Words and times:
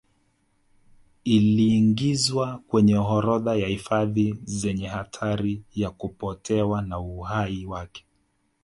Iliingizwa 1.23 2.59
kwenye 2.67 2.97
orodha 2.97 3.55
ya 3.55 3.67
hifadhi 3.67 4.39
zenye 4.43 4.87
hatari 4.87 5.63
ya 5.75 5.89
kupotewa 5.89 6.81
na 6.81 6.99
uhai 6.99 7.65
wake 7.65 8.05